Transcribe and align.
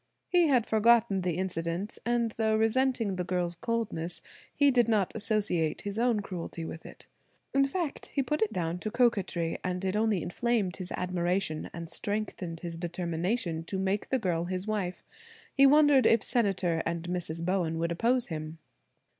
He 0.29 0.47
had 0.47 0.65
forgotten 0.65 1.21
the 1.21 1.37
incident; 1.37 1.99
and 2.07 2.31
though 2.31 2.55
resenting 2.57 3.17
the 3.17 3.23
girl's 3.23 3.53
coldness, 3.53 4.23
he 4.51 4.71
did 4.71 4.87
not 4.87 5.15
associate 5.15 5.81
his 5.81 5.99
own 5.99 6.21
cruelty 6.21 6.65
with 6.65 6.87
it. 6.87 7.05
In 7.53 7.65
fact, 7.65 8.07
he 8.07 8.23
put 8.23 8.41
it 8.41 8.51
down 8.51 8.79
to 8.79 8.89
coquetry, 8.89 9.59
and 9.63 9.85
it 9.85 9.95
only 9.95 10.23
inflamed 10.23 10.77
his 10.77 10.91
admiration 10.93 11.69
and 11.71 11.87
strengthened 11.87 12.61
his 12.61 12.77
determination 12.77 13.63
to 13.65 13.77
make 13.77 14.09
this 14.09 14.19
girl 14.21 14.45
his 14.45 14.65
wife. 14.65 15.03
He 15.53 15.67
wondered 15.67 16.07
if 16.07 16.23
Senator 16.23 16.81
and 16.83 17.03
Mrs. 17.07 17.45
Bowen 17.45 17.77
would 17.77 17.91
oppose 17.91 18.25
him? 18.25 18.57